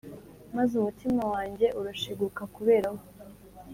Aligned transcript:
maze 0.55 0.73
umutima 0.81 1.23
wanjye 1.33 1.65
urashiguka 1.79 2.41
kubera 2.55 2.87
we. 2.95 3.01